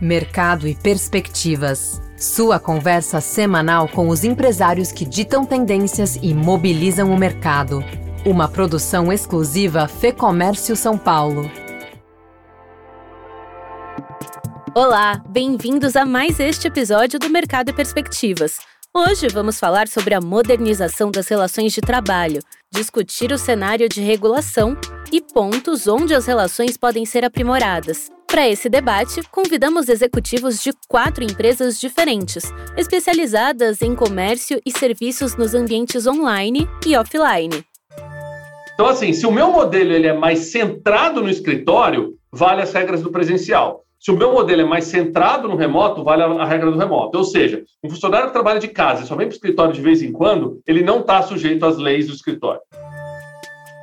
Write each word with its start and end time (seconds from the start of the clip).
Mercado 0.00 0.66
e 0.66 0.74
Perspectivas. 0.74 2.00
Sua 2.16 2.58
conversa 2.58 3.20
semanal 3.20 3.88
com 3.88 4.08
os 4.08 4.24
empresários 4.24 4.90
que 4.90 5.04
ditam 5.04 5.44
tendências 5.44 6.18
e 6.22 6.34
mobilizam 6.34 7.12
o 7.12 7.18
mercado. 7.18 7.84
Uma 8.24 8.48
produção 8.48 9.12
exclusiva 9.12 9.86
Fê 9.86 10.12
Comércio 10.12 10.74
São 10.76 10.96
Paulo. 10.96 11.50
Olá, 14.74 15.22
bem-vindos 15.28 15.96
a 15.96 16.04
mais 16.04 16.40
este 16.40 16.68
episódio 16.68 17.18
do 17.18 17.28
Mercado 17.28 17.70
e 17.70 17.72
Perspectivas. 17.72 18.58
Hoje 18.94 19.28
vamos 19.28 19.58
falar 19.58 19.88
sobre 19.88 20.14
a 20.14 20.20
modernização 20.20 21.10
das 21.10 21.28
relações 21.28 21.72
de 21.72 21.80
trabalho, 21.80 22.40
discutir 22.70 23.32
o 23.32 23.38
cenário 23.38 23.88
de 23.88 24.00
regulação 24.00 24.76
e 25.12 25.20
pontos 25.20 25.86
onde 25.86 26.14
as 26.14 26.26
relações 26.26 26.76
podem 26.76 27.04
ser 27.04 27.24
aprimoradas. 27.24 28.10
Para 28.32 28.48
esse 28.48 28.66
debate, 28.70 29.20
convidamos 29.30 29.90
executivos 29.90 30.62
de 30.62 30.72
quatro 30.88 31.22
empresas 31.22 31.78
diferentes, 31.78 32.50
especializadas 32.78 33.82
em 33.82 33.94
comércio 33.94 34.58
e 34.64 34.72
serviços 34.72 35.36
nos 35.36 35.54
ambientes 35.54 36.06
online 36.06 36.66
e 36.86 36.96
offline. 36.96 37.62
Então, 38.72 38.86
assim, 38.86 39.12
se 39.12 39.26
o 39.26 39.30
meu 39.30 39.52
modelo 39.52 39.92
ele 39.92 40.06
é 40.06 40.14
mais 40.14 40.50
centrado 40.50 41.20
no 41.20 41.28
escritório, 41.28 42.14
vale 42.32 42.62
as 42.62 42.72
regras 42.72 43.02
do 43.02 43.12
presencial. 43.12 43.84
Se 44.00 44.10
o 44.10 44.16
meu 44.16 44.32
modelo 44.32 44.62
é 44.62 44.64
mais 44.64 44.84
centrado 44.84 45.46
no 45.46 45.54
remoto, 45.54 46.02
vale 46.02 46.22
a, 46.22 46.46
regra 46.46 46.70
do 46.70 46.78
remoto. 46.78 47.18
Ou 47.18 47.24
seja, 47.24 47.62
um 47.84 47.90
funcionário 47.90 48.28
que 48.28 48.32
trabalha 48.32 48.58
de 48.58 48.68
casa 48.68 49.04
e 49.04 49.06
só 49.06 49.14
vem 49.14 49.26
para 49.26 49.34
o 49.34 49.36
escritório 49.36 49.74
de 49.74 49.82
vez 49.82 50.02
em 50.02 50.10
quando, 50.10 50.58
ele 50.66 50.82
não 50.82 51.00
está 51.00 51.20
sujeito 51.20 51.66
às 51.66 51.76
leis 51.76 52.06
do 52.06 52.14
escritório. 52.14 52.62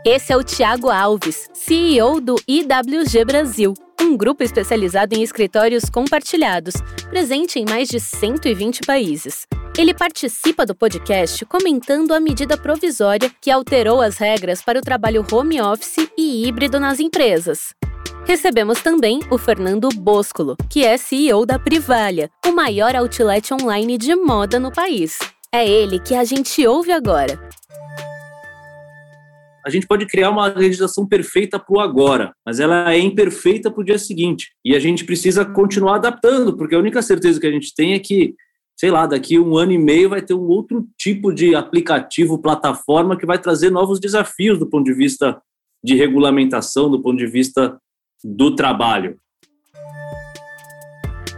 Esse 0.06 0.34
é 0.34 0.38
o 0.38 0.44
Tiago 0.44 0.90
Alves, 0.90 1.50
CEO 1.54 2.20
do 2.20 2.36
IWG 2.48 3.26
Brasil, 3.26 3.74
um 4.02 4.16
grupo 4.16 4.44
especializado 4.44 5.16
em 5.16 5.22
escritórios 5.22 5.90
compartilhados, 5.90 6.76
presente 7.10 7.60
em 7.60 7.66
mais 7.68 7.88
de 7.90 8.00
120 8.00 8.82
países. 8.82 9.46
Ele 9.78 9.94
participa 9.94 10.66
do 10.66 10.76
podcast 10.76 11.46
comentando 11.46 12.14
a 12.14 12.20
medida 12.20 12.58
provisória 12.58 13.32
que 13.40 13.52
alterou 13.52 14.02
as 14.02 14.18
regras 14.18 14.62
para 14.62 14.80
o 14.80 14.82
trabalho 14.82 15.26
home 15.32 15.62
office 15.62 16.10
e 16.18 16.48
híbrido 16.48 16.80
nas 16.80 17.00
empresas. 17.00 17.74
Recebemos 18.26 18.82
também 18.82 19.22
o 19.32 19.38
Fernando 19.38 19.90
Boscolo, 19.90 20.56
que 20.70 20.86
é 20.86 20.98
CEO 20.98 21.46
da 21.46 21.58
Privalha, 21.58 22.30
o 22.46 22.52
maior 22.52 22.96
outlet 22.96 23.54
online 23.54 23.98
de 23.98 24.16
moda 24.16 24.60
no 24.60 24.72
país. 24.72 25.18
É 25.52 25.68
ele 25.68 26.00
que 26.00 26.14
a 26.14 26.24
gente 26.24 26.66
ouve 26.68 26.92
agora. 26.92 27.40
A 29.70 29.72
gente 29.72 29.86
pode 29.86 30.08
criar 30.08 30.32
uma 30.32 30.48
legislação 30.48 31.06
perfeita 31.06 31.60
para 31.60 31.78
o 31.78 31.80
agora, 31.80 32.34
mas 32.44 32.60
ela 32.60 32.92
é 32.92 32.98
imperfeita 32.98 33.70
para 33.70 33.82
o 33.82 33.84
dia 33.84 34.00
seguinte. 34.00 34.48
E 34.66 34.76
a 34.76 34.80
gente 34.80 35.06
precisa 35.06 35.46
continuar 35.46 35.98
adaptando, 35.98 36.58
porque 36.58 36.74
a 36.74 36.80
única 36.80 37.04
certeza 37.04 37.40
que 37.40 37.46
a 37.46 37.52
gente 37.52 37.72
tem 37.76 37.94
é 37.94 38.00
que, 38.00 38.34
sei 38.76 38.90
lá, 38.90 39.06
daqui 39.06 39.38
um 39.38 39.56
ano 39.56 39.72
e 39.72 39.78
meio 39.78 40.10
vai 40.10 40.24
ter 40.24 40.34
um 40.34 40.48
outro 40.48 40.88
tipo 40.98 41.32
de 41.32 41.54
aplicativo, 41.54 42.42
plataforma 42.42 43.16
que 43.16 43.28
vai 43.28 43.38
trazer 43.38 43.70
novos 43.70 44.00
desafios 44.00 44.58
do 44.58 44.66
ponto 44.66 44.86
de 44.86 44.94
vista 44.94 45.40
de 45.84 45.94
regulamentação, 45.94 46.90
do 46.90 47.00
ponto 47.00 47.20
de 47.20 47.28
vista 47.28 47.80
do 48.24 48.56
trabalho. 48.56 49.20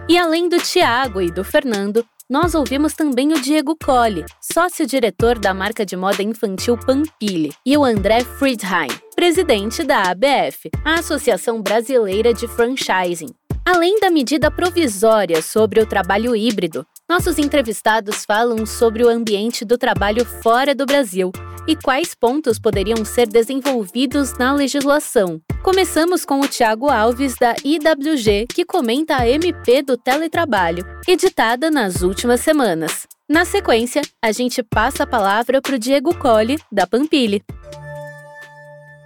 E 0.07 0.17
além 0.17 0.47
do 0.47 0.57
Tiago 0.57 1.19
e 1.19 1.29
do 1.29 1.43
Fernando, 1.43 2.05
nós 2.31 2.55
ouvimos 2.55 2.93
também 2.93 3.33
o 3.33 3.41
Diego 3.41 3.75
Colli, 3.75 4.23
sócio-diretor 4.53 5.37
da 5.37 5.53
marca 5.53 5.85
de 5.85 5.97
moda 5.97 6.23
infantil 6.23 6.77
Pampili, 6.77 7.51
e 7.65 7.77
o 7.77 7.83
André 7.83 8.21
Friedheim, 8.23 8.87
presidente 9.13 9.83
da 9.83 10.03
ABF, 10.03 10.71
a 10.85 10.93
Associação 10.93 11.61
Brasileira 11.61 12.33
de 12.33 12.47
Franchising. 12.47 13.35
Além 13.65 13.99
da 13.99 14.09
medida 14.09 14.49
provisória 14.49 15.41
sobre 15.41 15.81
o 15.81 15.85
trabalho 15.85 16.33
híbrido, 16.33 16.87
nossos 17.07 17.37
entrevistados 17.37 18.23
falam 18.23 18.65
sobre 18.65 19.03
o 19.03 19.09
ambiente 19.09 19.65
do 19.65 19.77
trabalho 19.77 20.23
fora 20.23 20.73
do 20.73 20.85
Brasil 20.85 21.33
e 21.67 21.75
quais 21.75 22.15
pontos 22.15 22.59
poderiam 22.59 23.03
ser 23.05 23.27
desenvolvidos 23.27 24.37
na 24.37 24.53
legislação. 24.53 25.39
Começamos 25.63 26.25
com 26.25 26.39
o 26.39 26.47
Tiago 26.47 26.89
Alves, 26.89 27.35
da 27.39 27.53
IWG, 27.63 28.47
que 28.53 28.65
comenta 28.65 29.17
a 29.17 29.29
MP 29.29 29.81
do 29.81 29.97
teletrabalho, 29.97 30.83
editada 31.07 31.69
nas 31.69 32.01
últimas 32.01 32.41
semanas. 32.41 33.07
Na 33.29 33.45
sequência, 33.45 34.01
a 34.21 34.31
gente 34.31 34.61
passa 34.63 35.03
a 35.03 35.07
palavra 35.07 35.61
para 35.61 35.75
o 35.75 35.79
Diego 35.79 36.17
Colli, 36.17 36.57
da 36.71 36.85
Pampili. 36.87 37.43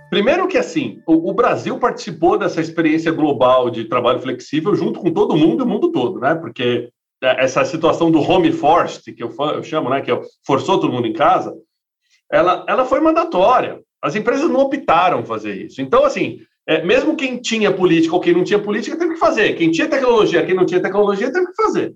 Primeiro 0.09 0.47
que 0.47 0.57
assim, 0.57 0.99
o, 1.05 1.33
Brasil 1.33 1.77
participou 1.77 2.37
dessa 2.37 2.61
experiência 2.61 3.11
global 3.11 3.69
de 3.69 3.85
trabalho 3.85 4.21
flexível 4.21 4.73
junto 4.73 4.99
com 4.99 5.11
todo 5.11 5.35
mundo 5.35 5.63
e 5.63 5.65
o 5.65 5.67
mundo 5.67 5.91
todo, 5.91 6.19
né? 6.19 6.35
Porque 6.35 6.89
é, 7.21 7.43
essa 7.43 7.65
situação 7.65 8.11
do 8.11 8.21
home 8.21 8.51
forced, 8.51 9.13
que 9.13 9.23
eu, 9.23 9.33
eu 9.53 9.63
chamo, 9.63 9.89
né, 9.89 10.01
que 10.01 10.11
é 10.11 10.21
forçou 10.45 10.79
todo 10.79 10.93
mundo 10.93 11.07
em 11.07 11.13
casa, 11.13 11.53
ela, 12.31 12.65
ela 12.67 12.85
foi 12.85 12.99
mandatória. 12.99 13.79
As 14.01 14.15
empresas 14.15 14.49
não 14.49 14.59
optaram 14.59 15.25
fazer 15.25 15.65
isso. 15.65 15.81
Então, 15.81 16.05
assim, 16.05 16.39
é, 16.67 16.83
mesmo 16.83 17.15
quem 17.15 17.37
tinha 17.37 17.71
política 17.71 18.15
ou 18.15 18.21
quem 18.21 18.33
não 18.33 18.43
tinha 18.43 18.59
política 18.59 18.97
teve 18.97 19.13
que 19.13 19.19
fazer. 19.19 19.53
Quem 19.53 19.71
tinha 19.71 19.89
tecnologia, 19.89 20.45
quem 20.45 20.55
não 20.55 20.65
tinha 20.65 20.81
tecnologia 20.81 21.31
teve 21.31 21.47
que 21.47 21.55
fazer. 21.55 21.93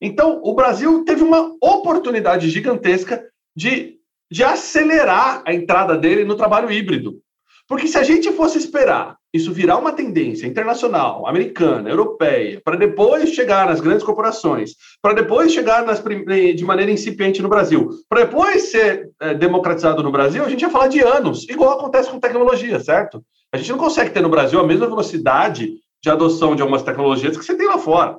Então, 0.00 0.40
o 0.44 0.54
Brasil 0.54 1.04
teve 1.04 1.22
uma 1.22 1.54
oportunidade 1.60 2.48
gigantesca 2.50 3.24
de, 3.56 3.96
de 4.30 4.44
acelerar 4.44 5.42
a 5.44 5.52
entrada 5.52 5.96
dele 5.96 6.24
no 6.24 6.36
trabalho 6.36 6.70
híbrido. 6.70 7.20
Porque 7.68 7.86
se 7.86 7.98
a 7.98 8.02
gente 8.02 8.32
fosse 8.32 8.56
esperar 8.56 9.18
isso 9.32 9.52
virar 9.52 9.76
uma 9.76 9.92
tendência 9.92 10.46
internacional, 10.46 11.26
americana, 11.26 11.90
europeia, 11.90 12.62
para 12.64 12.76
depois 12.76 13.28
chegar 13.34 13.66
nas 13.66 13.78
grandes 13.78 14.02
corporações, 14.02 14.72
para 15.02 15.12
depois 15.12 15.52
chegar 15.52 15.84
nas, 15.84 16.02
de 16.02 16.64
maneira 16.64 16.90
incipiente 16.90 17.42
no 17.42 17.48
Brasil, 17.48 17.90
para 18.08 18.24
depois 18.24 18.70
ser 18.70 19.10
é, 19.20 19.34
democratizado 19.34 20.02
no 20.02 20.10
Brasil, 20.10 20.42
a 20.42 20.48
gente 20.48 20.62
ia 20.62 20.70
falar 20.70 20.88
de 20.88 21.00
anos, 21.00 21.46
igual 21.46 21.78
acontece 21.78 22.10
com 22.10 22.18
tecnologia, 22.18 22.80
certo? 22.80 23.22
A 23.52 23.58
gente 23.58 23.70
não 23.70 23.78
consegue 23.78 24.10
ter 24.10 24.22
no 24.22 24.30
Brasil 24.30 24.58
a 24.58 24.66
mesma 24.66 24.86
velocidade 24.86 25.74
de 26.02 26.10
adoção 26.10 26.56
de 26.56 26.62
algumas 26.62 26.82
tecnologias 26.82 27.36
que 27.36 27.44
você 27.44 27.54
tem 27.54 27.66
lá 27.66 27.76
fora. 27.76 28.16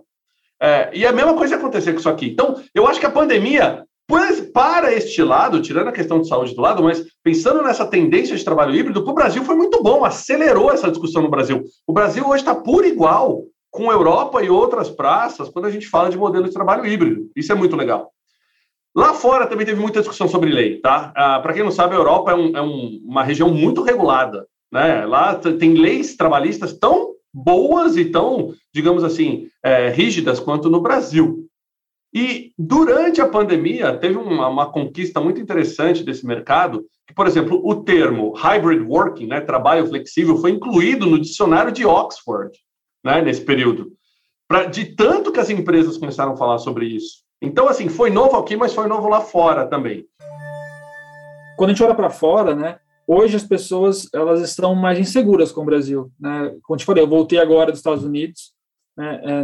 É, 0.62 0.90
e 0.94 1.08
a 1.08 1.12
mesma 1.12 1.34
coisa 1.34 1.56
ia 1.56 1.60
acontecer 1.60 1.94
com 1.94 2.00
isso 2.00 2.10
aqui. 2.10 2.28
Então, 2.28 2.62
eu 2.76 2.86
acho 2.86 3.00
que 3.00 3.06
a 3.06 3.12
pandemia 3.12 3.84
Pois, 4.10 4.42
para 4.42 4.92
este 4.92 5.22
lado, 5.22 5.62
tirando 5.62 5.90
a 5.90 5.92
questão 5.92 6.20
de 6.20 6.28
saúde 6.28 6.56
do 6.56 6.62
lado, 6.64 6.82
mas 6.82 7.06
pensando 7.24 7.62
nessa 7.62 7.86
tendência 7.86 8.36
de 8.36 8.44
trabalho 8.44 8.74
híbrido, 8.74 9.04
para 9.04 9.12
o 9.12 9.14
Brasil 9.14 9.44
foi 9.44 9.54
muito 9.54 9.84
bom, 9.84 10.04
acelerou 10.04 10.72
essa 10.72 10.90
discussão 10.90 11.22
no 11.22 11.30
Brasil. 11.30 11.62
O 11.86 11.94
Brasil 11.94 12.28
hoje 12.28 12.42
está 12.42 12.56
por 12.56 12.84
igual 12.84 13.44
com 13.70 13.88
a 13.88 13.94
Europa 13.94 14.44
e 14.44 14.50
outras 14.50 14.90
praças 14.90 15.48
quando 15.50 15.66
a 15.66 15.70
gente 15.70 15.88
fala 15.88 16.10
de 16.10 16.18
modelo 16.18 16.46
de 16.46 16.52
trabalho 16.52 16.88
híbrido. 16.88 17.30
Isso 17.36 17.52
é 17.52 17.56
muito 17.56 17.76
legal. 17.76 18.10
Lá 18.96 19.14
fora 19.14 19.46
também 19.46 19.64
teve 19.64 19.80
muita 19.80 20.00
discussão 20.00 20.28
sobre 20.28 20.50
lei, 20.50 20.80
tá? 20.80 21.14
Ah, 21.16 21.40
para 21.40 21.54
quem 21.54 21.64
não 21.64 21.70
sabe, 21.70 21.94
a 21.94 22.00
Europa 22.00 22.32
é, 22.32 22.36
um, 22.36 22.58
é 22.58 22.62
um, 22.64 23.00
uma 23.06 23.24
região 23.24 23.52
muito 23.52 23.84
regulada, 23.84 24.48
né? 24.72 25.06
Lá 25.06 25.36
tem 25.36 25.76
leis 25.76 26.16
trabalhistas 26.16 26.74
tão 26.74 27.12
boas 27.32 27.96
e 27.96 28.06
tão, 28.06 28.56
digamos 28.74 29.04
assim, 29.04 29.50
é, 29.64 29.90
rígidas 29.90 30.40
quanto 30.40 30.68
no 30.68 30.82
Brasil. 30.82 31.48
E 32.14 32.52
durante 32.58 33.22
a 33.22 33.28
pandemia, 33.28 33.96
teve 33.96 34.18
uma, 34.18 34.48
uma, 34.48 34.72
conquista 34.72 35.22
muito 35.22 35.40
interessante 35.40 36.04
desse 36.04 36.26
mercado, 36.26 36.86
que, 37.08 37.14
por 37.14 37.28
exemplo, 37.28 37.62
o 37.64 37.84
termo 37.84 38.32
hybrid 38.32 38.82
working, 38.82 39.28
né, 39.28 39.42
trabalho 39.42 39.88
flexível, 39.88 40.38
foi 40.38 40.52
incluído 40.52 41.06
no 41.06 41.20
dicionário 41.20 41.72
de 41.72 41.86
Oxford 41.86 42.58
né, 43.04 43.22
nesse 43.22 43.42
período. 43.42 43.92
Pra, 44.48 44.66
de 44.66 44.96
tanto 44.96 45.32
que 45.32 45.40
as 45.40 45.50
empresas 45.50 45.98
começaram 45.98 46.34
a 46.34 46.38
falar 46.38 46.58
sobre 46.58 46.88
isso. 46.88 47.24
Então, 47.42 47.68
assim, 47.68 47.88
foi 47.88 48.10
novo 48.10 48.38
aqui, 48.38 48.58
mas 48.58 48.74
foi 48.74 48.88
novo 48.88 49.08
lá 49.08 49.22
fora 49.22 49.68
também. 49.68 50.06
Quando 51.58 51.70
a 51.70 51.74
gente 51.74 51.84
olha 51.84 51.96
para 51.96 52.10
fora, 52.10 52.56
né, 52.56 52.80
hoje 53.08 53.36
as 53.36 53.44
pessoas 53.44 54.08
elas 54.14 54.42
estão 54.42 54.74
mais 54.74 54.98
inseguras 54.98 55.52
com 55.52 55.62
o 55.62 55.66
Brasil. 55.66 56.12
Né? 56.20 56.56
Como 56.64 56.78
te 56.78 56.86
falei, 56.86 57.04
eu 57.04 57.08
voltei 57.08 57.38
agora 57.38 57.72
dos 57.72 57.80
Estados 57.80 58.04
Unidos, 58.04 58.54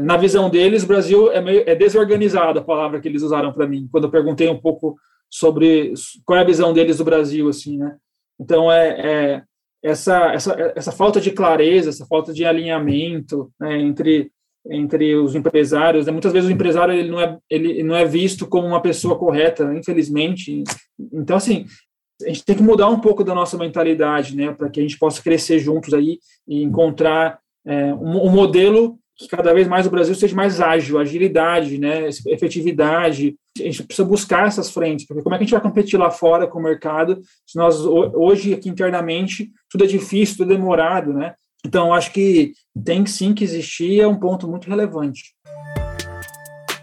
na 0.02 0.18
visão 0.18 0.50
deles, 0.50 0.84
o 0.84 0.88
Brasil 0.88 1.32
é, 1.32 1.42
meio, 1.42 1.64
é 1.66 1.76
desorganizado, 1.76 2.60
a 2.60 2.64
palavra 2.64 3.00
que 3.00 3.08
eles 3.08 3.22
usaram 3.22 3.54
para 3.54 3.68
mim, 3.68 3.88
quando 3.92 4.06
eu 4.06 4.12
perguntei 4.12 4.50
um 4.50 4.60
pouco 4.60 4.98
sobre 5.30 5.94
qual 6.26 6.40
é 6.40 6.42
a 6.42 6.46
visão 6.46 6.74
deles 6.74 6.98
do 6.98 7.06
Brasil, 7.06 7.48
assim, 7.48 7.78
né? 7.78 7.96
Então, 8.40 8.72
é, 8.72 8.90
é 9.00 9.44
essa, 9.84 10.34
essa, 10.34 10.74
essa 10.76 10.92
falta 10.92 11.22
de 11.22 11.32
clareza, 11.32 11.90
essa 11.90 12.06
falta 12.06 12.34
de 12.34 12.44
alinhamento 12.44 13.52
né, 13.60 13.80
entre, 13.80 14.32
entre 14.68 15.16
os 15.16 15.36
empresários, 15.36 16.06
né? 16.06 16.12
muitas 16.12 16.34
vezes 16.34 16.50
o 16.50 16.52
empresário 16.52 16.94
ele 16.94 17.10
não, 17.10 17.22
é, 17.22 17.38
ele 17.50 17.84
não 17.84 17.96
é 17.96 18.04
visto 18.04 18.48
como 18.48 18.68
uma 18.68 18.82
pessoa 18.82 19.18
correta, 19.18 19.74
infelizmente. 19.76 20.64
Então, 21.14 21.38
assim, 21.38 21.66
a 22.24 22.28
gente 22.28 22.44
tem 22.44 22.56
que 22.56 22.64
mudar 22.64 22.90
um 22.90 23.00
pouco 23.00 23.24
da 23.24 23.36
nossa 23.36 23.58
mentalidade, 23.58 24.36
né, 24.36 24.52
para 24.52 24.70
que 24.70 24.80
a 24.80 24.84
gente 24.84 24.98
possa 24.98 25.22
crescer 25.22 25.60
juntos 25.60 25.94
aí 25.94 26.18
e 26.48 26.64
encontrar 26.64 27.40
é, 27.66 27.94
um, 27.94 28.26
um 28.26 28.32
modelo 28.32 28.98
que 29.18 29.28
cada 29.28 29.54
vez 29.54 29.68
mais 29.68 29.88
o 29.88 29.90
Brasil 29.90 30.14
seja 30.14 30.36
mais 30.36 30.60
ágil, 30.60 31.00
agilidade, 31.00 31.78
né, 31.78 32.10
efetividade. 32.28 33.36
A 33.58 33.64
gente 33.64 33.84
precisa 33.84 34.08
buscar 34.08 34.48
essas 34.48 34.70
frentes, 34.70 35.06
porque 35.06 35.24
como 35.24 35.34
é 35.34 35.38
que 35.38 35.44
a 35.44 35.46
gente 35.46 35.54
vai 35.54 35.62
competir 35.62 35.98
lá 35.98 36.12
fora 36.12 36.48
com 36.48 36.60
o 36.60 36.64
mercado 36.64 37.22
se 37.46 37.58
nós 37.58 37.80
hoje 37.86 38.54
aqui 38.54 38.68
internamente 38.68 39.50
tudo 39.70 39.86
é 39.86 39.88
difícil, 39.88 40.38
tudo 40.38 40.52
é 40.52 40.56
demorado, 40.56 41.14
né? 41.14 41.34
Então, 41.66 41.94
acho 41.94 42.12
que 42.12 42.54
tem 42.84 43.06
sim 43.08 43.34
que 43.34 43.44
existir, 43.44 44.00
é 44.00 44.08
um 44.08 44.20
ponto 44.20 44.48
muito 44.48 44.70
relevante. 44.70 45.34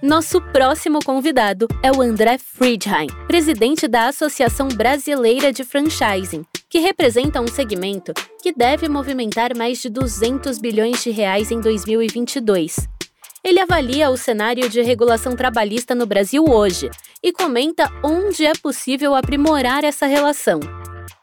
Nosso 0.02 0.42
próximo 0.42 0.98
convidado 0.98 1.68
é 1.80 1.92
o 1.92 2.02
André 2.02 2.36
Friedheim, 2.36 3.06
presidente 3.28 3.86
da 3.86 4.08
Associação 4.08 4.66
Brasileira 4.66 5.52
de 5.52 5.62
Franchising, 5.62 6.44
que 6.68 6.80
representa 6.80 7.40
um 7.40 7.46
segmento 7.46 8.12
que 8.42 8.52
deve 8.52 8.88
movimentar 8.88 9.56
mais 9.56 9.80
de 9.80 9.88
200 9.88 10.58
bilhões 10.58 11.04
de 11.04 11.12
reais 11.12 11.52
em 11.52 11.60
2022. 11.60 12.88
Ele 13.44 13.60
avalia 13.60 14.10
o 14.10 14.16
cenário 14.16 14.68
de 14.68 14.82
regulação 14.82 15.36
trabalhista 15.36 15.94
no 15.94 16.04
Brasil 16.04 16.44
hoje 16.48 16.90
e 17.22 17.32
comenta 17.32 17.88
onde 18.02 18.44
é 18.44 18.54
possível 18.60 19.14
aprimorar 19.14 19.84
essa 19.84 20.06
relação. 20.06 20.58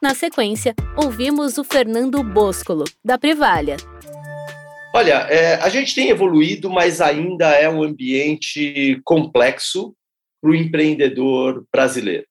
Na 0.00 0.14
sequência, 0.14 0.74
ouvimos 0.96 1.58
o 1.58 1.64
Fernando 1.64 2.22
Boscolo, 2.22 2.84
da 3.04 3.18
Privalha. 3.18 3.76
Olha, 4.92 5.14
é, 5.30 5.54
a 5.54 5.68
gente 5.68 5.94
tem 5.94 6.08
evoluído, 6.08 6.68
mas 6.68 7.00
ainda 7.00 7.50
é 7.52 7.68
um 7.68 7.82
ambiente 7.82 9.00
complexo 9.04 9.94
para 10.42 10.50
o 10.50 10.54
empreendedor 10.54 11.64
brasileiro. 11.72 12.26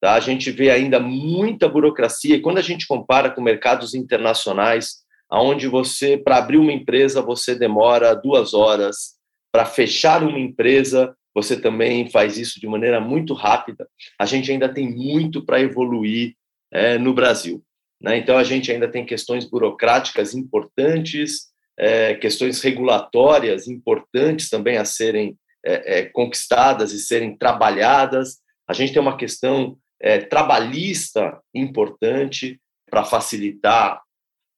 Tá? 0.00 0.14
A 0.14 0.20
gente 0.20 0.50
vê 0.52 0.70
ainda 0.70 1.00
muita 1.00 1.68
burocracia, 1.68 2.36
e 2.36 2.40
quando 2.40 2.58
a 2.58 2.62
gente 2.62 2.86
compara 2.86 3.30
com 3.30 3.42
mercados 3.42 3.94
internacionais, 3.94 5.02
onde 5.32 5.66
você, 5.66 6.16
para 6.16 6.36
abrir 6.36 6.58
uma 6.58 6.72
empresa, 6.72 7.20
você 7.20 7.54
demora 7.54 8.14
duas 8.14 8.54
horas, 8.54 9.14
para 9.52 9.64
fechar 9.64 10.22
uma 10.22 10.38
empresa, 10.38 11.16
você 11.34 11.60
também 11.60 12.08
faz 12.10 12.38
isso 12.38 12.60
de 12.60 12.66
maneira 12.68 13.00
muito 13.00 13.34
rápida. 13.34 13.88
A 14.16 14.24
gente 14.24 14.52
ainda 14.52 14.68
tem 14.68 14.88
muito 14.88 15.44
para 15.44 15.60
evoluir 15.60 16.34
é, 16.72 16.96
no 16.96 17.12
Brasil. 17.12 17.60
Né? 18.00 18.18
Então, 18.18 18.38
a 18.38 18.44
gente 18.44 18.70
ainda 18.70 18.86
tem 18.86 19.04
questões 19.04 19.44
burocráticas 19.44 20.32
importantes, 20.32 21.52
é, 21.78 22.14
questões 22.14 22.60
regulatórias 22.60 23.66
importantes 23.66 24.48
também 24.48 24.76
a 24.76 24.84
serem 24.84 25.36
é, 25.64 25.98
é, 25.98 26.04
conquistadas 26.04 26.92
e 26.92 26.98
serem 26.98 27.36
trabalhadas. 27.36 28.38
A 28.68 28.72
gente 28.72 28.92
tem 28.92 29.02
uma 29.02 29.16
questão 29.16 29.76
é, 30.00 30.18
trabalhista 30.18 31.40
importante 31.54 32.60
para 32.90 33.04
facilitar 33.04 34.02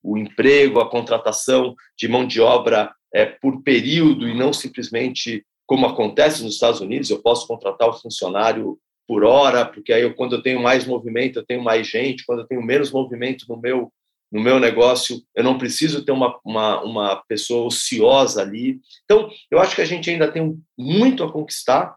o 0.02 0.18
emprego, 0.18 0.80
a 0.80 0.90
contratação 0.90 1.74
de 1.96 2.06
mão 2.06 2.26
de 2.26 2.40
obra 2.40 2.92
é, 3.12 3.24
por 3.26 3.62
período 3.62 4.28
e 4.28 4.36
não 4.36 4.52
simplesmente 4.52 5.44
como 5.66 5.86
acontece 5.86 6.44
nos 6.44 6.54
Estados 6.54 6.80
Unidos, 6.80 7.10
eu 7.10 7.20
posso 7.20 7.46
contratar 7.46 7.88
o 7.88 7.92
funcionário 7.92 8.78
por 9.06 9.24
hora, 9.24 9.64
porque 9.64 9.92
aí 9.92 10.02
eu, 10.02 10.14
quando 10.14 10.36
eu 10.36 10.42
tenho 10.42 10.60
mais 10.60 10.86
movimento, 10.86 11.38
eu 11.38 11.46
tenho 11.46 11.62
mais 11.62 11.88
gente, 11.88 12.24
quando 12.24 12.40
eu 12.40 12.46
tenho 12.46 12.62
menos 12.62 12.92
movimento 12.92 13.46
no 13.48 13.56
meu 13.56 13.92
no 14.30 14.42
meu 14.42 14.58
negócio, 14.58 15.22
eu 15.34 15.44
não 15.44 15.58
preciso 15.58 16.04
ter 16.04 16.12
uma, 16.12 16.38
uma, 16.44 16.82
uma 16.82 17.16
pessoa 17.28 17.66
ociosa 17.66 18.42
ali. 18.42 18.80
Então, 19.04 19.30
eu 19.50 19.58
acho 19.58 19.74
que 19.74 19.82
a 19.82 19.86
gente 19.86 20.10
ainda 20.10 20.30
tem 20.30 20.58
muito 20.76 21.22
a 21.22 21.32
conquistar. 21.32 21.96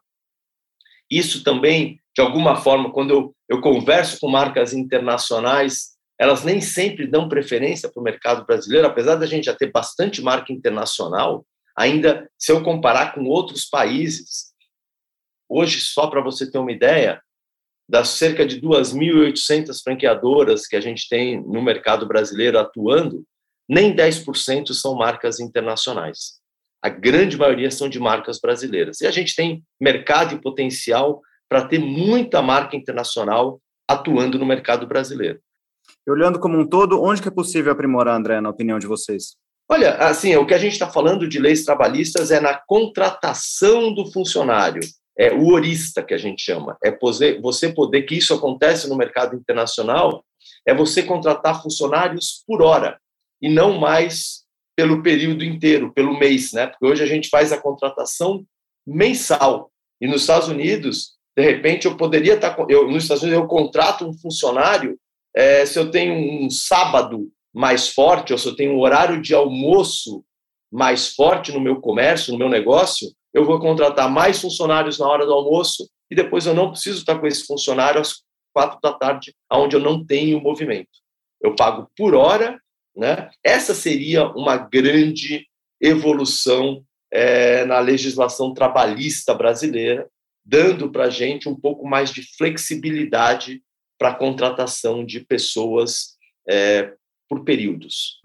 Isso 1.10 1.44
também, 1.44 2.00
de 2.16 2.22
alguma 2.22 2.56
forma, 2.56 2.92
quando 2.92 3.12
eu, 3.12 3.36
eu 3.50 3.62
converso 3.62 4.20
com 4.20 4.30
marcas 4.30 4.74
internacionais, 4.74 5.98
elas 6.20 6.44
nem 6.44 6.62
sempre 6.62 7.08
dão 7.08 7.30
preferência 7.30 7.90
para 7.90 8.00
o 8.00 8.04
mercado 8.04 8.46
brasileiro, 8.46 8.86
apesar 8.86 9.16
da 9.16 9.26
gente 9.26 9.46
já 9.46 9.56
ter 9.56 9.72
bastante 9.72 10.22
marca 10.22 10.54
internacional, 10.54 11.46
ainda 11.76 12.30
se 12.38 12.52
eu 12.52 12.62
comparar 12.62 13.14
com 13.14 13.24
outros 13.26 13.66
países, 13.66 14.54
hoje, 15.48 15.80
só 15.80 16.08
para 16.08 16.22
você 16.22 16.50
ter 16.50 16.60
uma 16.60 16.72
ideia, 16.72 17.22
das 17.90 18.10
cerca 18.10 18.46
de 18.46 18.62
2.800 18.62 19.82
franqueadoras 19.84 20.68
que 20.68 20.76
a 20.76 20.80
gente 20.80 21.10
tem 21.10 21.42
no 21.42 21.60
mercado 21.60 22.08
brasileiro 22.08 22.60
atuando, 22.60 23.24
nem 23.68 23.96
10% 23.96 24.74
são 24.74 24.96
marcas 24.96 25.40
internacionais. 25.40 26.40
A 26.84 26.90
grande 26.90 27.36
maioria 27.36 27.72
são 27.72 27.90
de 27.90 28.00
marcas 28.00 28.40
brasileiras. 28.40 29.02
E 29.02 29.08
a 29.08 29.12
gente 29.12 29.36
tem 29.36 29.64
mercado 29.82 30.36
e 30.36 30.42
potencial 30.42 31.20
para 31.50 31.68
ter 31.68 31.80
muita 31.80 32.44
marca 32.44 32.78
internacional 32.78 33.60
atuando 33.88 34.38
no 34.38 34.46
mercado 34.46 34.86
brasileiro. 34.86 35.40
E 36.08 36.12
olhando 36.12 36.40
como 36.40 36.60
um 36.60 36.68
todo, 36.68 37.02
onde 37.02 37.22
que 37.24 37.28
é 37.28 37.32
possível 37.32 37.72
aprimorar, 37.72 38.16
André, 38.16 38.40
na 38.40 38.50
opinião 38.50 38.78
de 38.78 38.86
vocês? 38.86 39.36
Olha, 39.68 39.96
assim, 39.96 40.36
o 40.36 40.46
que 40.46 40.54
a 40.54 40.60
gente 40.60 40.74
está 40.74 40.90
falando 40.90 41.28
de 41.28 41.40
leis 41.40 41.66
trabalhistas 41.66 42.30
é 42.30 42.40
na 42.40 42.54
contratação 42.54 43.94
do 43.94 44.12
funcionário 44.12 44.82
é 45.20 45.34
o 45.34 45.48
orista 45.52 46.02
que 46.02 46.14
a 46.14 46.18
gente 46.18 46.42
chama, 46.42 46.78
é 46.82 46.98
você 47.42 47.74
poder 47.74 48.04
que 48.04 48.16
isso 48.16 48.34
acontece 48.34 48.88
no 48.88 48.96
mercado 48.96 49.36
internacional, 49.36 50.24
é 50.66 50.74
você 50.74 51.04
contratar 51.04 51.62
funcionários 51.62 52.42
por 52.48 52.62
hora 52.62 52.98
e 53.42 53.50
não 53.50 53.78
mais 53.78 54.46
pelo 54.78 55.04
período 55.04 55.44
inteiro, 55.44 55.92
pelo 55.94 56.18
mês, 56.18 56.54
né? 56.54 56.68
Porque 56.68 56.86
hoje 56.86 57.04
a 57.04 57.06
gente 57.06 57.28
faz 57.28 57.52
a 57.52 57.62
contratação 57.62 58.46
mensal 58.88 59.70
e 60.02 60.08
nos 60.08 60.22
Estados 60.22 60.48
Unidos, 60.48 61.18
de 61.38 61.44
repente, 61.44 61.86
eu 61.86 61.98
poderia 61.98 62.36
estar, 62.36 62.56
tá 62.56 62.66
eu 62.70 62.90
nos 62.90 63.04
Estados 63.04 63.24
Unidos 63.24 63.42
eu 63.42 63.48
contrato 63.48 64.08
um 64.08 64.14
funcionário 64.14 64.98
é, 65.36 65.66
se 65.66 65.78
eu 65.78 65.92
tenho 65.92 66.14
um 66.14 66.50
sábado 66.50 67.30
mais 67.54 67.90
forte 67.90 68.32
ou 68.32 68.40
se 68.40 68.48
eu 68.48 68.56
tenho 68.56 68.74
um 68.74 68.80
horário 68.80 69.22
de 69.22 69.36
almoço 69.36 70.24
mais 70.72 71.14
forte 71.14 71.52
no 71.52 71.60
meu 71.60 71.82
comércio, 71.82 72.32
no 72.32 72.40
meu 72.40 72.48
negócio, 72.48 73.12
eu 73.34 73.46
vou 73.46 73.60
contratar 73.60 74.10
mais 74.10 74.42
funcionários 74.42 75.00
na 75.00 75.08
hora 75.08 75.26
do 75.26 75.34
almoço 75.34 75.90
e 76.10 76.16
depois 76.16 76.46
eu 76.46 76.54
não 76.54 76.72
preciso 76.72 77.00
estar 77.00 77.20
com 77.20 77.28
esse 77.28 77.46
funcionário 77.46 78.02
às 78.02 78.24
quatro 78.54 78.80
da 78.82 78.94
tarde, 78.94 79.34
onde 79.52 79.76
eu 79.76 79.80
não 79.80 80.04
tenho 80.04 80.42
movimento. 80.42 80.90
Eu 81.42 81.56
pago 81.56 81.90
por 81.96 82.16
hora, 82.16 82.60
né? 82.96 83.30
Essa 83.44 83.74
seria 83.74 84.28
uma 84.28 84.58
grande 84.58 85.48
evolução 85.80 86.84
é, 87.12 87.64
na 87.66 87.80
legislação 87.80 88.54
trabalhista 88.54 89.34
brasileira, 89.34 90.10
dando 90.44 90.92
para 90.92 91.06
a 91.06 91.10
gente 91.10 91.48
um 91.48 91.56
pouco 91.56 91.88
mais 91.88 92.12
de 92.12 92.24
flexibilidade 92.36 93.62
para 93.98 94.10
a 94.10 94.16
contratação 94.16 95.06
de 95.06 95.20
pessoas 95.20 96.18
é, 96.50 96.94
por 97.28 97.44
períodos 97.44 98.20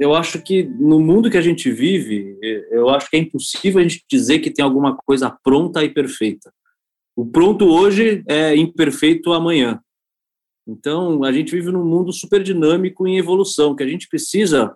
eu 0.00 0.14
acho 0.14 0.40
que 0.40 0.64
no 0.64 0.98
mundo 0.98 1.30
que 1.30 1.36
a 1.36 1.42
gente 1.42 1.70
vive, 1.70 2.38
eu 2.70 2.88
acho 2.88 3.10
que 3.10 3.16
é 3.16 3.20
impossível 3.20 3.80
a 3.80 3.82
gente 3.82 4.02
dizer 4.10 4.38
que 4.38 4.50
tem 4.50 4.64
alguma 4.64 4.96
coisa 4.96 5.30
pronta 5.44 5.84
e 5.84 5.90
perfeita. 5.90 6.50
O 7.14 7.26
pronto 7.26 7.66
hoje 7.66 8.24
é 8.26 8.56
imperfeito 8.56 9.30
amanhã. 9.34 9.78
Então, 10.66 11.22
a 11.22 11.30
gente 11.30 11.52
vive 11.52 11.70
num 11.70 11.84
mundo 11.84 12.14
super 12.14 12.42
dinâmico 12.42 13.06
em 13.06 13.18
evolução, 13.18 13.76
que 13.76 13.82
a 13.82 13.86
gente 13.86 14.08
precisa 14.08 14.74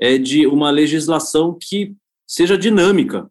é 0.00 0.16
de 0.16 0.46
uma 0.46 0.70
legislação 0.70 1.56
que 1.60 1.94
seja 2.26 2.56
dinâmica 2.56 3.30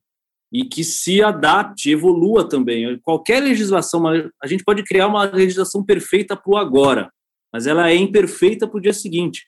e 0.53 0.63
que 0.63 0.83
se 0.83 1.23
adapte, 1.23 1.89
evolua 1.89 2.47
também. 2.47 2.99
Qualquer 2.99 3.41
legislação, 3.41 4.05
a 4.07 4.47
gente 4.47 4.63
pode 4.63 4.83
criar 4.83 5.07
uma 5.07 5.23
legislação 5.23 5.83
perfeita 5.83 6.35
para 6.35 6.51
o 6.51 6.55
agora, 6.55 7.11
mas 7.51 7.65
ela 7.65 7.89
é 7.89 7.95
imperfeita 7.95 8.67
para 8.67 8.77
o 8.77 8.81
dia 8.81 8.93
seguinte. 8.93 9.47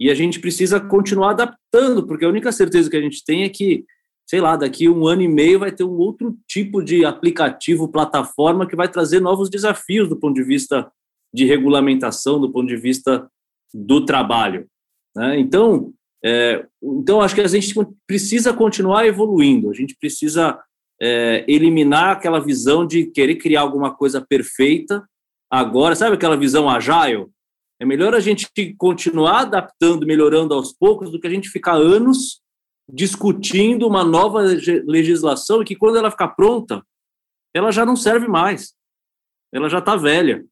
E 0.00 0.10
a 0.10 0.14
gente 0.14 0.40
precisa 0.40 0.80
continuar 0.80 1.30
adaptando, 1.30 2.06
porque 2.06 2.24
a 2.24 2.28
única 2.28 2.50
certeza 2.50 2.90
que 2.90 2.96
a 2.96 3.00
gente 3.00 3.24
tem 3.24 3.44
é 3.44 3.48
que, 3.48 3.84
sei 4.26 4.40
lá, 4.40 4.56
daqui 4.56 4.88
um 4.88 5.06
ano 5.06 5.22
e 5.22 5.28
meio 5.28 5.58
vai 5.58 5.70
ter 5.70 5.84
um 5.84 5.96
outro 5.96 6.36
tipo 6.48 6.82
de 6.82 7.04
aplicativo, 7.04 7.88
plataforma 7.88 8.66
que 8.66 8.76
vai 8.76 8.88
trazer 8.88 9.20
novos 9.20 9.48
desafios 9.48 10.08
do 10.08 10.16
ponto 10.16 10.34
de 10.34 10.42
vista 10.42 10.90
de 11.32 11.44
regulamentação, 11.44 12.40
do 12.40 12.50
ponto 12.50 12.68
de 12.68 12.76
vista 12.76 13.28
do 13.72 14.04
trabalho. 14.04 14.66
Né? 15.16 15.38
Então, 15.38 15.92
é, 16.24 16.64
então, 16.82 17.20
acho 17.20 17.34
que 17.34 17.40
a 17.40 17.46
gente 17.46 17.74
precisa 18.06 18.52
continuar 18.52 19.06
evoluindo, 19.06 19.70
a 19.70 19.74
gente 19.74 19.94
precisa 20.00 20.58
é, 21.00 21.44
eliminar 21.46 22.12
aquela 22.12 22.40
visão 22.40 22.86
de 22.86 23.06
querer 23.06 23.36
criar 23.36 23.60
alguma 23.60 23.94
coisa 23.94 24.24
perfeita 24.26 25.04
agora, 25.50 25.94
sabe 25.94 26.14
aquela 26.14 26.36
visão 26.36 26.68
agile? 26.68 27.26
É 27.80 27.84
melhor 27.84 28.14
a 28.14 28.20
gente 28.20 28.48
continuar 28.78 29.42
adaptando, 29.42 30.06
melhorando 30.06 30.54
aos 30.54 30.72
poucos, 30.72 31.10
do 31.10 31.20
que 31.20 31.26
a 31.26 31.30
gente 31.30 31.48
ficar 31.48 31.74
anos 31.74 32.40
discutindo 32.88 33.86
uma 33.86 34.04
nova 34.04 34.42
legislação 34.86 35.62
e 35.62 35.64
que 35.64 35.76
quando 35.76 35.96
ela 35.96 36.10
ficar 36.10 36.28
pronta, 36.28 36.84
ela 37.54 37.70
já 37.70 37.84
não 37.84 37.96
serve 37.96 38.28
mais. 38.28 38.74
Ela 39.52 39.68
já 39.68 39.78
está 39.78 39.96
velha. 39.96 40.44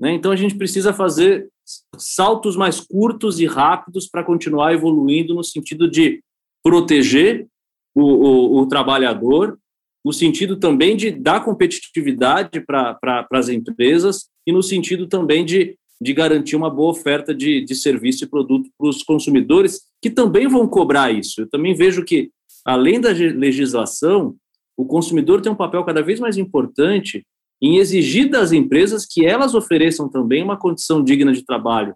Né? 0.00 0.12
Então 0.12 0.32
a 0.32 0.36
gente 0.36 0.56
precisa 0.56 0.92
fazer 0.92 1.48
saltos 1.96 2.56
mais 2.56 2.80
curtos 2.80 3.40
e 3.40 3.46
rápidos 3.46 4.08
para 4.08 4.24
continuar 4.24 4.74
evoluindo 4.74 5.34
no 5.34 5.44
sentido 5.44 5.90
de 5.90 6.22
proteger 6.62 7.46
o, 7.94 8.02
o, 8.02 8.60
o 8.60 8.66
trabalhador, 8.66 9.58
no 10.04 10.12
sentido 10.12 10.58
também 10.58 10.96
de 10.96 11.10
dar 11.10 11.44
competitividade 11.44 12.60
para 12.60 12.94
pra, 12.94 13.26
as 13.32 13.48
empresas 13.48 14.28
e 14.46 14.52
no 14.52 14.62
sentido 14.62 15.06
também 15.06 15.44
de 15.44 15.78
de 16.00 16.12
garantir 16.12 16.56
uma 16.56 16.70
boa 16.70 16.90
oferta 16.90 17.34
de, 17.34 17.64
de 17.64 17.74
serviço 17.74 18.24
e 18.24 18.28
produto 18.28 18.68
para 18.78 18.88
os 18.88 19.02
consumidores, 19.02 19.82
que 20.02 20.10
também 20.10 20.46
vão 20.48 20.66
cobrar 20.66 21.12
isso. 21.12 21.42
Eu 21.42 21.48
também 21.48 21.74
vejo 21.74 22.04
que, 22.04 22.30
além 22.64 23.00
da 23.00 23.10
legislação, 23.10 24.36
o 24.76 24.84
consumidor 24.84 25.40
tem 25.40 25.52
um 25.52 25.56
papel 25.56 25.84
cada 25.84 26.02
vez 26.02 26.18
mais 26.18 26.36
importante 26.36 27.24
em 27.62 27.76
exigir 27.76 28.28
das 28.28 28.52
empresas 28.52 29.06
que 29.06 29.24
elas 29.24 29.54
ofereçam 29.54 30.08
também 30.08 30.42
uma 30.42 30.58
condição 30.58 31.02
digna 31.02 31.32
de 31.32 31.44
trabalho 31.44 31.94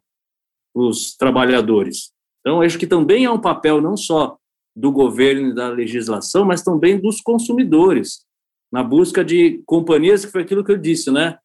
para 0.72 0.82
os 0.82 1.16
trabalhadores. 1.16 2.12
Então, 2.40 2.62
acho 2.62 2.78
que 2.78 2.86
também 2.86 3.24
é 3.24 3.30
um 3.30 3.40
papel 3.40 3.80
não 3.80 3.96
só 3.96 4.38
do 4.74 4.92
governo 4.92 5.48
e 5.48 5.54
da 5.54 5.68
legislação, 5.68 6.44
mas 6.44 6.62
também 6.62 7.00
dos 7.00 7.20
consumidores, 7.20 8.24
na 8.72 8.82
busca 8.82 9.24
de 9.24 9.60
companhias, 9.66 10.24
que 10.24 10.30
foi 10.30 10.42
aquilo 10.42 10.64
que 10.64 10.70
eu 10.70 10.78
disse, 10.78 11.10
né? 11.10 11.36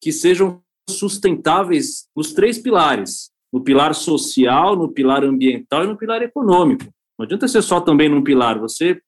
Que 0.00 0.12
sejam 0.12 0.62
sustentáveis 0.88 2.08
nos 2.16 2.32
três 2.32 2.58
pilares: 2.58 3.30
no 3.52 3.62
pilar 3.62 3.94
social, 3.94 4.76
no 4.76 4.88
pilar 4.88 5.24
ambiental 5.24 5.84
e 5.84 5.86
no 5.86 5.96
pilar 5.96 6.22
econômico. 6.22 6.84
Não 7.18 7.24
adianta 7.24 7.46
ser 7.46 7.62
só 7.62 7.80
também 7.80 8.08
num 8.08 8.22
pilar. 8.22 8.58
Você 8.58 9.00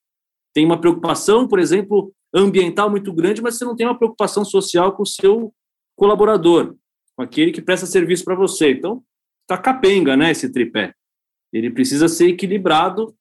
tem 0.55 0.65
uma 0.65 0.81
preocupação, 0.81 1.49
por 1.49 1.59
exemplo, 1.59 2.13
ambiental 2.33 2.91
muito 2.91 3.13
grande, 3.13 3.43
mas 3.43 3.57
você 3.57 3.65
não 3.65 3.75
tem 3.75 3.87
uma 3.87 3.99
preocupação 3.99 4.45
social 4.45 4.93
com 4.93 5.03
o 5.03 5.07
seu 5.07 5.53
colaborador, 5.97 6.75
com 7.17 7.23
aquele 7.23 7.53
que 7.53 7.63
presta 7.63 7.87
serviço 7.87 8.25
para 8.25 8.35
você. 8.35 8.73
Então, 8.73 9.03
está 9.43 9.57
capenga, 9.59 10.17
né, 10.17 10.31
esse 10.31 10.51
tripé. 10.51 10.95
Ele 11.53 11.71
precisa 11.71 12.09
ser 12.09 12.29
equilibrado 12.29 13.15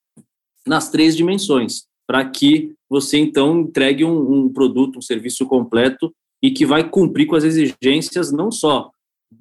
nas 0.66 0.90
três 0.90 1.16
dimensões, 1.16 1.86
para 2.08 2.28
que 2.30 2.74
você, 2.90 3.18
então, 3.18 3.62
entregue 3.62 4.04
um, 4.04 4.46
um 4.46 4.50
produto, 4.52 4.98
um 4.98 5.02
serviço 5.02 5.46
completo 5.46 6.14
e 6.44 6.52
que 6.52 6.66
vai 6.66 6.88
cumprir 6.88 7.26
com 7.26 7.38
as 7.38 7.46
exigências 7.46 8.34
não 8.34 8.52
só 8.52 8.92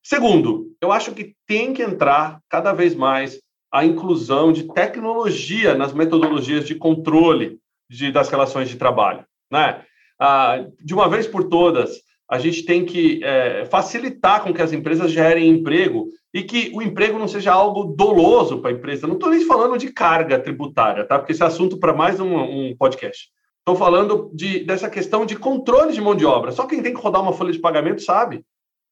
Segundo, 0.00 0.68
eu 0.80 0.92
acho 0.92 1.10
que 1.10 1.34
tem 1.44 1.74
que 1.74 1.82
entrar 1.82 2.38
cada 2.48 2.72
vez 2.72 2.94
mais 2.94 3.40
a 3.72 3.84
inclusão 3.84 4.52
de 4.52 4.72
tecnologia 4.72 5.74
nas 5.74 5.92
metodologias 5.92 6.68
de 6.68 6.76
controle 6.76 7.58
de, 7.90 8.12
das 8.12 8.28
relações 8.28 8.68
de 8.68 8.76
trabalho. 8.76 9.26
Né? 9.50 9.84
Uh, 10.22 10.72
de 10.84 10.94
uma 10.94 11.08
vez 11.08 11.26
por 11.26 11.48
todas, 11.48 11.98
a 12.30 12.38
gente 12.38 12.64
tem 12.64 12.84
que 12.84 13.22
é, 13.24 13.64
facilitar 13.66 14.42
com 14.42 14.52
que 14.52 14.60
as 14.60 14.72
empresas 14.72 15.10
gerem 15.10 15.48
emprego 15.48 16.08
e 16.32 16.42
que 16.42 16.70
o 16.74 16.82
emprego 16.82 17.18
não 17.18 17.26
seja 17.26 17.52
algo 17.52 17.84
doloso 17.84 18.60
para 18.60 18.70
a 18.70 18.74
empresa. 18.74 19.06
Não 19.06 19.14
estou 19.14 19.30
nem 19.30 19.46
falando 19.46 19.78
de 19.78 19.90
carga 19.90 20.38
tributária, 20.38 21.06
tá? 21.06 21.18
Porque 21.18 21.32
esse 21.32 21.42
é 21.42 21.46
assunto 21.46 21.78
para 21.78 21.94
mais 21.94 22.20
um, 22.20 22.36
um 22.36 22.76
podcast. 22.76 23.28
Estou 23.60 23.76
falando 23.76 24.30
de, 24.34 24.60
dessa 24.60 24.90
questão 24.90 25.24
de 25.24 25.36
controle 25.36 25.92
de 25.92 26.00
mão 26.00 26.14
de 26.14 26.26
obra. 26.26 26.52
Só 26.52 26.66
quem 26.66 26.82
tem 26.82 26.94
que 26.94 27.00
rodar 27.00 27.22
uma 27.22 27.32
folha 27.32 27.52
de 27.52 27.58
pagamento 27.58 28.02
sabe, 28.02 28.44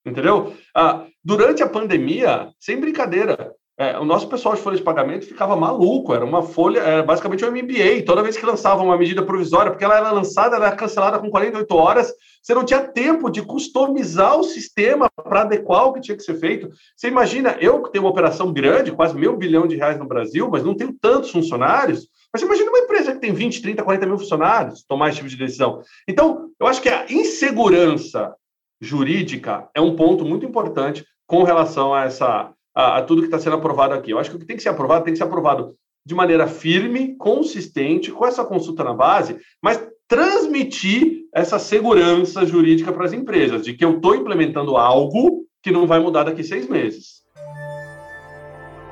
entendeu? 0.05 0.53
Ah, 0.75 1.05
durante 1.23 1.61
a 1.61 1.69
pandemia, 1.69 2.49
sem 2.59 2.79
brincadeira, 2.79 3.53
é, 3.79 3.97
o 3.99 4.03
nosso 4.03 4.27
pessoal 4.27 4.55
de 4.55 4.61
folha 4.61 4.75
de 4.75 4.81
pagamento 4.81 5.27
ficava 5.27 5.55
maluco, 5.55 6.11
era 6.11 6.25
uma 6.25 6.41
folha, 6.41 6.79
era 6.79 7.03
basicamente 7.03 7.45
um 7.45 7.51
MBA. 7.51 8.03
Toda 8.07 8.23
vez 8.23 8.35
que 8.35 8.45
lançava 8.45 8.81
uma 8.81 8.97
medida 8.97 9.21
provisória, 9.21 9.69
porque 9.69 9.85
ela 9.85 9.97
era 9.97 10.11
lançada, 10.11 10.55
era 10.55 10.75
cancelada 10.75 11.19
com 11.19 11.29
48 11.29 11.75
horas, 11.75 12.11
você 12.41 12.55
não 12.55 12.65
tinha 12.65 12.79
tempo 12.79 13.29
de 13.29 13.43
customizar 13.43 14.35
o 14.39 14.43
sistema 14.43 15.11
para 15.11 15.41
adequar 15.41 15.85
o 15.85 15.93
que 15.93 16.01
tinha 16.01 16.17
que 16.17 16.23
ser 16.23 16.39
feito. 16.39 16.69
Você 16.95 17.07
imagina, 17.07 17.55
eu 17.59 17.83
que 17.83 17.91
tenho 17.91 18.03
uma 18.03 18.09
operação 18.09 18.51
grande, 18.51 18.91
quase 18.91 19.15
meio 19.15 19.37
bilhão 19.37 19.67
de 19.67 19.75
reais 19.75 19.99
no 19.99 20.07
Brasil, 20.07 20.49
mas 20.49 20.63
não 20.63 20.73
tenho 20.73 20.95
tantos 20.99 21.29
funcionários, 21.29 22.07
mas 22.33 22.41
imagina 22.41 22.71
uma 22.71 22.79
empresa 22.79 23.13
que 23.13 23.19
tem 23.19 23.31
20, 23.31 23.61
30, 23.61 23.83
40 23.83 24.05
mil 24.07 24.17
funcionários 24.17 24.83
tomar 24.87 25.09
esse 25.09 25.17
tipo 25.17 25.29
de 25.29 25.37
decisão. 25.37 25.83
Então, 26.07 26.49
eu 26.59 26.65
acho 26.65 26.81
que 26.81 26.89
a 26.89 27.05
insegurança 27.11 28.33
jurídica 28.81 29.69
é 29.75 29.81
um 29.81 29.95
ponto 29.95 30.25
muito 30.25 30.47
importante 30.47 31.05
com 31.27 31.43
relação 31.43 31.93
a 31.93 32.05
essa 32.05 32.51
a, 32.77 32.99
a 32.99 33.01
tudo 33.01 33.21
que 33.21 33.27
está 33.27 33.39
sendo 33.39 33.55
aprovado 33.55 33.95
aqui. 33.95 34.11
Eu 34.11 34.19
acho 34.19 34.29
que 34.29 34.35
o 34.35 34.39
que 34.39 34.45
tem 34.45 34.55
que 34.55 34.61
ser 34.61 34.69
aprovado 34.69 35.03
tem 35.03 35.11
que 35.11 35.17
ser 35.17 35.23
aprovado 35.23 35.75
de 36.05 36.13
maneira 36.13 36.45
firme, 36.45 37.15
consistente, 37.17 38.11
com 38.11 38.25
essa 38.25 38.45
consulta 38.45 38.83
na 38.83 38.93
base, 38.93 39.37
mas 39.61 39.83
transmitir 40.07 41.23
essa 41.33 41.57
segurança 41.57 42.45
jurídica 42.45 42.93
para 42.93 43.05
as 43.05 43.13
empresas, 43.13 43.65
de 43.65 43.73
que 43.73 43.83
eu 43.83 43.95
estou 43.95 44.15
implementando 44.15 44.77
algo 44.77 45.45
que 45.61 45.71
não 45.71 45.87
vai 45.87 45.99
mudar 45.99 46.23
daqui 46.23 46.43
seis 46.43 46.69
meses. 46.69 47.17